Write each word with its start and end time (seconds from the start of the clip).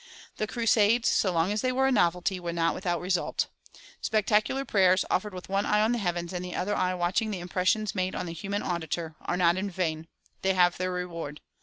The 0.37 0.47
crusades, 0.47 1.09
so 1.09 1.31
long 1.31 1.51
as 1.51 1.61
they 1.61 1.71
were 1.71 1.85
a 1.85 1.91
novelty, 1.91 2.39
were 2.39 2.51
not 2.51 2.73
without 2.73 2.99
result. 2.99 3.45
Spectacular 4.01 4.65
prayers, 4.65 5.05
offered 5.11 5.31
with 5.31 5.47
one 5.47 5.63
eye 5.63 5.79
on 5.81 5.91
the 5.91 5.99
heavens 5.99 6.33
and 6.33 6.43
the 6.43 6.55
other 6.55 6.73
eye 6.75 6.95
watching 6.95 7.29
the 7.29 7.37
impressions 7.39 7.93
made 7.93 8.15
on 8.15 8.25
the 8.25 8.33
human 8.33 8.63
auditor, 8.63 9.15
are 9.21 9.37
not 9.37 9.57
in 9.57 9.69
vain; 9.69 10.07
they 10.41 10.55
have 10.55 10.77
their 10.79 10.91
reward. 10.91 11.39